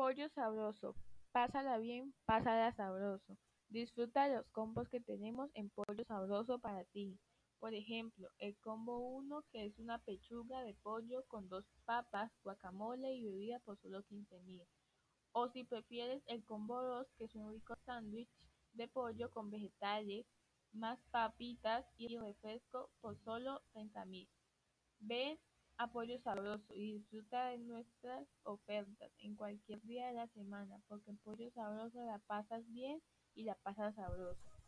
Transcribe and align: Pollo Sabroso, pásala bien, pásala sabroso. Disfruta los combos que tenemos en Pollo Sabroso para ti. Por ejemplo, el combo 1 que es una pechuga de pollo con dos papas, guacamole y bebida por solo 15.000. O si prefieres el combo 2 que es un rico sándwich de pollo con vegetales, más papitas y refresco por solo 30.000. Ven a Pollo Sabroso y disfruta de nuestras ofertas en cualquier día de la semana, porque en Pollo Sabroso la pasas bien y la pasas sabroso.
Pollo 0.00 0.30
Sabroso, 0.30 0.96
pásala 1.30 1.76
bien, 1.76 2.14
pásala 2.24 2.72
sabroso. 2.72 3.36
Disfruta 3.68 4.28
los 4.28 4.46
combos 4.48 4.88
que 4.88 4.98
tenemos 4.98 5.50
en 5.52 5.68
Pollo 5.68 6.02
Sabroso 6.08 6.58
para 6.58 6.84
ti. 6.84 7.18
Por 7.58 7.74
ejemplo, 7.74 8.30
el 8.38 8.56
combo 8.60 8.96
1 8.96 9.44
que 9.52 9.66
es 9.66 9.78
una 9.78 9.98
pechuga 9.98 10.62
de 10.62 10.72
pollo 10.72 11.22
con 11.28 11.50
dos 11.50 11.66
papas, 11.84 12.32
guacamole 12.42 13.12
y 13.12 13.26
bebida 13.26 13.58
por 13.58 13.76
solo 13.76 14.02
15.000. 14.04 14.66
O 15.32 15.50
si 15.50 15.64
prefieres 15.64 16.22
el 16.28 16.42
combo 16.46 16.80
2 16.80 17.06
que 17.18 17.24
es 17.24 17.34
un 17.34 17.52
rico 17.52 17.74
sándwich 17.84 18.30
de 18.72 18.88
pollo 18.88 19.30
con 19.30 19.50
vegetales, 19.50 20.24
más 20.72 20.98
papitas 21.10 21.84
y 21.98 22.16
refresco 22.16 22.88
por 23.02 23.18
solo 23.18 23.60
30.000. 23.74 24.26
Ven 25.00 25.38
a 25.80 25.86
Pollo 25.86 26.18
Sabroso 26.18 26.74
y 26.74 26.98
disfruta 26.98 27.46
de 27.46 27.58
nuestras 27.58 28.28
ofertas 28.42 29.10
en 29.20 29.34
cualquier 29.34 29.80
día 29.80 30.08
de 30.08 30.12
la 30.12 30.26
semana, 30.28 30.78
porque 30.88 31.10
en 31.10 31.16
Pollo 31.16 31.50
Sabroso 31.52 32.04
la 32.04 32.18
pasas 32.18 32.70
bien 32.70 33.00
y 33.34 33.44
la 33.44 33.54
pasas 33.54 33.94
sabroso. 33.94 34.59